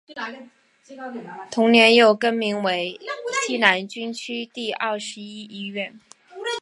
[1.51, 2.99] 同年又更名为
[3.45, 5.99] 西南军区第二十一医院。